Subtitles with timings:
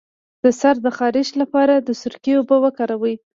[0.43, 3.15] د سر د خارښ لپاره د سرکې اوبه وکاروئ